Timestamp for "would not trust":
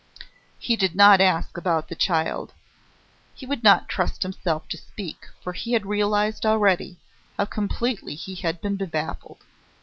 3.45-4.23